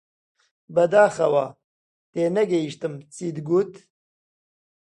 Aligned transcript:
بەداخەوە، 0.75 1.45
تێنەگەیشتم 2.11 2.93
چیت 3.13 3.37
گوت. 3.47 3.73